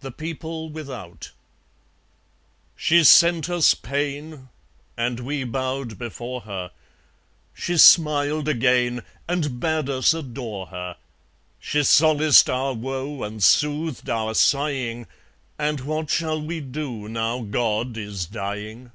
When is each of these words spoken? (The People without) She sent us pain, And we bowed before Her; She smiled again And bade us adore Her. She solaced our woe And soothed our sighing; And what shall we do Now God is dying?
(The 0.00 0.10
People 0.10 0.70
without) 0.70 1.32
She 2.74 3.04
sent 3.04 3.50
us 3.50 3.74
pain, 3.74 4.48
And 4.96 5.20
we 5.20 5.44
bowed 5.44 5.98
before 5.98 6.40
Her; 6.40 6.70
She 7.52 7.76
smiled 7.76 8.48
again 8.48 9.02
And 9.28 9.60
bade 9.60 9.90
us 9.90 10.14
adore 10.14 10.68
Her. 10.68 10.96
She 11.60 11.82
solaced 11.82 12.48
our 12.48 12.72
woe 12.72 13.22
And 13.22 13.42
soothed 13.44 14.08
our 14.08 14.32
sighing; 14.34 15.06
And 15.58 15.80
what 15.82 16.08
shall 16.08 16.40
we 16.40 16.60
do 16.60 17.06
Now 17.06 17.42
God 17.42 17.98
is 17.98 18.24
dying? 18.24 18.92